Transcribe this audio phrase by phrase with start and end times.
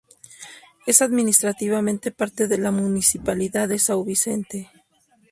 [0.87, 4.71] Es administrativamente parte de la municipalidad de São Vicente.